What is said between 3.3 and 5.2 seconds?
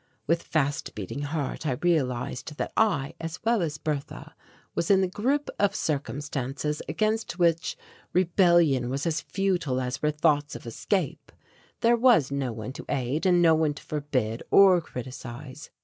well as Bertha was in the